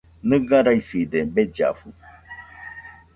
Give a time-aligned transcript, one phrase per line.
[0.27, 1.89] Nɨga raifide bellafu.